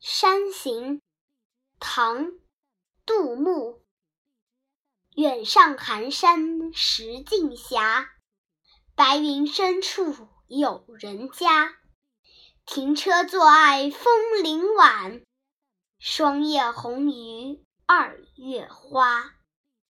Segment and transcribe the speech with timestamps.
[0.00, 1.02] 山行
[1.80, 2.30] 唐
[3.04, 3.82] 杜牧。
[5.16, 7.76] 远上寒山石径斜
[8.94, 11.74] 白云深处有人家。
[12.64, 15.22] 停车坐爱枫林晚
[15.98, 19.37] 霜叶红于二月花。